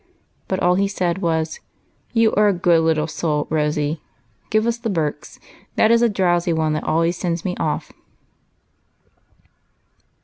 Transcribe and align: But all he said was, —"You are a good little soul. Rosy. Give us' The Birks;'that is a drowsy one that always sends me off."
But 0.47 0.59
all 0.59 0.73
he 0.73 0.87
said 0.87 1.19
was, 1.19 1.59
—"You 2.11 2.33
are 2.33 2.47
a 2.47 2.53
good 2.53 2.81
little 2.81 3.05
soul. 3.05 3.45
Rosy. 3.51 4.01
Give 4.49 4.65
us' 4.65 4.77
The 4.79 4.89
Birks;'that 4.89 5.91
is 5.91 6.01
a 6.01 6.09
drowsy 6.09 6.53
one 6.53 6.73
that 6.73 6.85
always 6.85 7.15
sends 7.17 7.45
me 7.45 7.55
off." 7.59 7.91